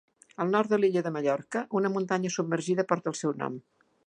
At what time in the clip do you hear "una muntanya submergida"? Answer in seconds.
1.81-2.89